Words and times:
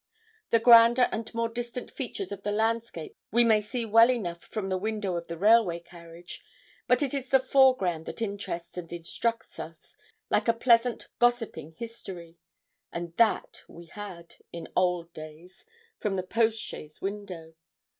The 0.49 0.57
grander 0.57 1.07
and 1.11 1.31
more 1.35 1.47
distant 1.47 1.91
features 1.91 2.31
of 2.31 2.41
the 2.41 2.51
landscape 2.51 3.15
we 3.31 3.43
may 3.43 3.61
see 3.61 3.85
well 3.85 4.09
enough 4.09 4.41
from 4.45 4.67
the 4.67 4.77
window 4.79 5.15
of 5.15 5.27
the 5.27 5.37
railway 5.37 5.77
carriage; 5.79 6.43
but 6.87 7.03
it 7.03 7.13
is 7.13 7.29
the 7.29 7.39
foreground 7.39 8.07
that 8.07 8.19
interests 8.19 8.75
and 8.77 8.91
instructs 8.91 9.59
us, 9.59 9.95
like 10.31 10.47
a 10.47 10.53
pleasant 10.53 11.07
gossiping 11.19 11.73
history; 11.73 12.39
and 12.91 13.15
that 13.17 13.61
we 13.67 13.85
had, 13.85 14.37
in 14.51 14.67
old 14.75 15.13
days, 15.13 15.67
from 15.99 16.15
the 16.15 16.23
post 16.23 16.59
chaise 16.59 16.99
window. 16.99 17.53